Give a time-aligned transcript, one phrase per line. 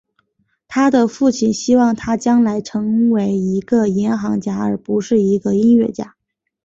[0.67, 6.15] 他的父亲希望他将来成为一个银行家而不是一个音乐家。